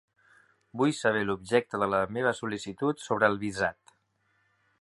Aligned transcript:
Vull 0.81 0.93
saber 0.99 1.21
l'objecte 1.29 1.81
de 1.83 1.89
la 1.97 2.01
meva 2.17 2.33
sol·licitut 2.41 3.07
sobre 3.11 3.33
el 3.33 3.41
visat. 3.47 3.99